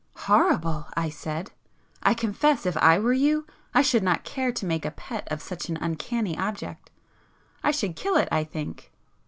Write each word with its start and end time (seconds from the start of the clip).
"Horrible!" 0.15 0.87
I 0.95 1.09
said—"I 1.09 2.15
confess, 2.15 2.65
if 2.65 2.75
I 2.77 2.97
were 2.97 3.13
you, 3.13 3.45
I 3.71 3.83
should 3.83 4.01
not 4.01 4.23
care 4.23 4.51
to 4.51 4.65
make 4.65 4.83
a 4.83 4.89
pet 4.89 5.27
of 5.29 5.43
such 5.43 5.69
an 5.69 5.77
uncanny 5.79 6.35
object. 6.39 6.89
I 7.63 7.69
should 7.69 7.95
kill 7.95 8.15
it, 8.15 8.27
I 8.31 8.43
think." 8.43 8.91